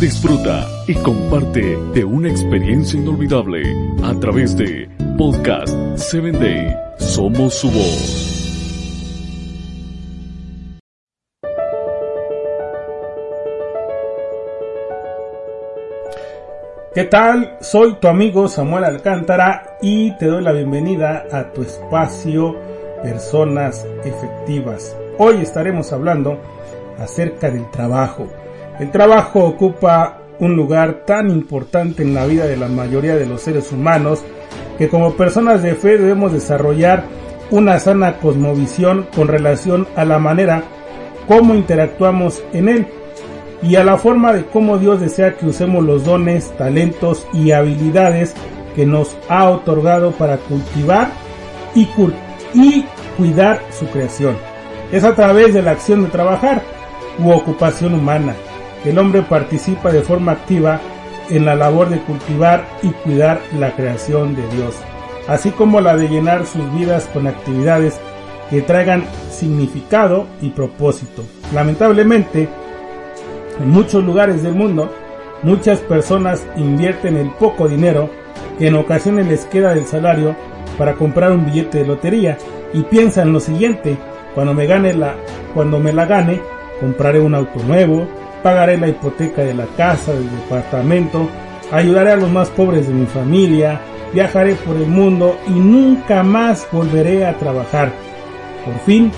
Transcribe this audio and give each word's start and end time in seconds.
Disfruta 0.00 0.68
y 0.86 0.94
comparte 0.96 1.76
de 1.94 2.04
una 2.04 2.28
experiencia 2.28 3.00
inolvidable 3.00 3.62
a 4.02 4.12
través 4.20 4.56
de 4.56 4.88
Podcast 5.16 5.74
7 5.96 6.32
Day. 6.32 6.76
Somos 6.98 7.54
su 7.54 7.70
voz. 7.70 8.34
¿Qué 16.94 17.04
tal? 17.04 17.56
Soy 17.60 17.94
tu 17.94 18.08
amigo 18.08 18.46
Samuel 18.48 18.84
Alcántara 18.84 19.78
y 19.80 20.16
te 20.18 20.26
doy 20.26 20.42
la 20.42 20.52
bienvenida 20.52 21.26
a 21.32 21.52
tu 21.52 21.62
espacio 21.62 22.54
Personas 23.02 23.86
Efectivas. 24.04 24.94
Hoy 25.18 25.38
estaremos 25.38 25.92
hablando 25.92 26.38
acerca 26.98 27.50
del 27.50 27.70
trabajo. 27.70 28.28
El 28.78 28.90
trabajo 28.90 29.44
ocupa 29.44 30.18
un 30.40 30.56
lugar 30.56 31.04
tan 31.06 31.30
importante 31.30 32.02
en 32.02 32.12
la 32.12 32.26
vida 32.26 32.46
de 32.46 32.56
la 32.56 32.66
mayoría 32.66 33.14
de 33.14 33.24
los 33.24 33.42
seres 33.42 33.70
humanos 33.70 34.24
que 34.78 34.88
como 34.88 35.12
personas 35.12 35.62
de 35.62 35.76
fe 35.76 35.96
debemos 35.96 36.32
desarrollar 36.32 37.04
una 37.52 37.78
sana 37.78 38.16
cosmovisión 38.18 39.06
con 39.14 39.28
relación 39.28 39.86
a 39.94 40.04
la 40.04 40.18
manera 40.18 40.64
como 41.28 41.54
interactuamos 41.54 42.42
en 42.52 42.68
él 42.68 42.86
y 43.62 43.76
a 43.76 43.84
la 43.84 43.96
forma 43.96 44.32
de 44.32 44.44
cómo 44.46 44.76
Dios 44.78 45.00
desea 45.00 45.36
que 45.36 45.46
usemos 45.46 45.84
los 45.84 46.04
dones, 46.04 46.50
talentos 46.58 47.28
y 47.32 47.52
habilidades 47.52 48.34
que 48.74 48.86
nos 48.86 49.16
ha 49.28 49.48
otorgado 49.50 50.10
para 50.10 50.36
cultivar 50.38 51.10
y, 51.76 51.88
y 52.54 52.84
cuidar 53.16 53.60
su 53.70 53.86
creación. 53.86 54.36
Es 54.90 55.04
a 55.04 55.14
través 55.14 55.54
de 55.54 55.62
la 55.62 55.70
acción 55.70 56.02
de 56.02 56.10
trabajar 56.10 56.60
u 57.20 57.30
ocupación 57.30 57.94
humana 57.94 58.34
el 58.84 58.98
hombre 58.98 59.22
participa 59.22 59.90
de 59.90 60.02
forma 60.02 60.32
activa 60.32 60.80
en 61.30 61.44
la 61.44 61.54
labor 61.54 61.88
de 61.88 62.00
cultivar 62.00 62.66
y 62.82 62.88
cuidar 62.88 63.40
la 63.58 63.74
creación 63.74 64.36
de 64.36 64.46
Dios, 64.48 64.74
así 65.26 65.50
como 65.50 65.80
la 65.80 65.96
de 65.96 66.08
llenar 66.08 66.46
sus 66.46 66.72
vidas 66.74 67.08
con 67.12 67.26
actividades 67.26 67.98
que 68.50 68.60
traigan 68.60 69.04
significado 69.30 70.26
y 70.42 70.50
propósito. 70.50 71.24
Lamentablemente, 71.52 72.48
en 73.60 73.70
muchos 73.70 74.04
lugares 74.04 74.42
del 74.42 74.54
mundo, 74.54 74.92
muchas 75.42 75.78
personas 75.80 76.44
invierten 76.56 77.16
el 77.16 77.30
poco 77.30 77.68
dinero 77.68 78.10
que 78.58 78.68
en 78.68 78.74
ocasiones 78.74 79.26
les 79.26 79.46
queda 79.46 79.74
del 79.74 79.86
salario 79.86 80.36
para 80.76 80.94
comprar 80.94 81.32
un 81.32 81.46
billete 81.46 81.78
de 81.78 81.86
lotería 81.86 82.36
y 82.72 82.82
piensan 82.82 83.32
lo 83.32 83.40
siguiente, 83.40 83.96
cuando 84.34 84.52
me 84.52 84.66
gane 84.66 84.92
la 84.94 85.14
cuando 85.54 85.78
me 85.78 85.92
la 85.92 86.04
gane, 86.04 86.40
compraré 86.80 87.20
un 87.20 87.34
auto 87.34 87.62
nuevo, 87.62 88.08
pagaré 88.44 88.76
la 88.76 88.88
hipoteca 88.88 89.42
de 89.42 89.54
la 89.54 89.64
casa, 89.74 90.12
del 90.12 90.30
departamento, 90.30 91.30
ayudaré 91.72 92.12
a 92.12 92.16
los 92.16 92.30
más 92.30 92.50
pobres 92.50 92.86
de 92.86 92.92
mi 92.92 93.06
familia, 93.06 93.80
viajaré 94.12 94.54
por 94.54 94.76
el 94.76 94.86
mundo 94.86 95.38
y 95.48 95.52
nunca 95.52 96.22
más 96.22 96.68
volveré 96.70 97.24
a 97.24 97.38
trabajar. 97.38 97.90
Por 98.66 98.78
fin 98.80 99.10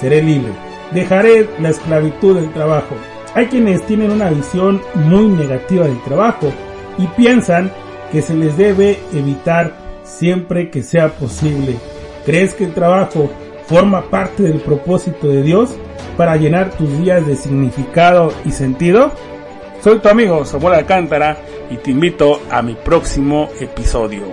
seré 0.00 0.22
libre. 0.22 0.50
Dejaré 0.92 1.46
la 1.60 1.68
esclavitud 1.68 2.36
del 2.36 2.50
trabajo. 2.54 2.96
Hay 3.34 3.46
quienes 3.48 3.84
tienen 3.86 4.12
una 4.12 4.30
visión 4.30 4.80
muy 4.94 5.28
negativa 5.28 5.84
del 5.84 6.02
trabajo 6.02 6.50
y 6.96 7.06
piensan 7.08 7.70
que 8.10 8.22
se 8.22 8.34
les 8.34 8.56
debe 8.56 8.98
evitar 9.12 9.74
siempre 10.04 10.70
que 10.70 10.82
sea 10.82 11.10
posible. 11.10 11.76
¿Crees 12.24 12.54
que 12.54 12.64
el 12.64 12.72
trabajo 12.72 13.30
forma 13.70 14.02
parte 14.10 14.42
del 14.42 14.60
propósito 14.60 15.28
de 15.28 15.42
Dios? 15.42 15.70
para 16.20 16.36
llenar 16.36 16.76
tus 16.76 16.98
días 16.98 17.26
de 17.26 17.34
significado 17.34 18.30
y 18.44 18.52
sentido? 18.52 19.10
Soy 19.82 20.00
tu 20.00 20.10
amigo 20.10 20.44
Samuel 20.44 20.74
Alcántara 20.74 21.38
y 21.70 21.78
te 21.78 21.92
invito 21.92 22.42
a 22.50 22.60
mi 22.60 22.74
próximo 22.74 23.48
episodio. 23.58 24.24